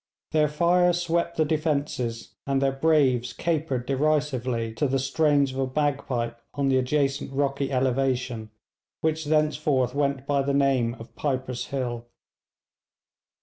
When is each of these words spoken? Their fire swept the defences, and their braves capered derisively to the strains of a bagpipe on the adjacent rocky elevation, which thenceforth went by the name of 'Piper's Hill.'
Their 0.31 0.47
fire 0.47 0.93
swept 0.93 1.37
the 1.37 1.45
defences, 1.45 2.33
and 2.47 2.59
their 2.59 2.71
braves 2.71 3.33
capered 3.33 3.85
derisively 3.85 4.73
to 4.73 4.87
the 4.87 4.97
strains 4.97 5.53
of 5.53 5.59
a 5.59 5.67
bagpipe 5.67 6.41
on 6.55 6.69
the 6.69 6.77
adjacent 6.79 7.31
rocky 7.31 7.71
elevation, 7.71 8.49
which 9.01 9.25
thenceforth 9.25 9.93
went 9.93 10.25
by 10.25 10.41
the 10.41 10.55
name 10.55 10.95
of 10.95 11.15
'Piper's 11.15 11.67
Hill.' 11.67 12.07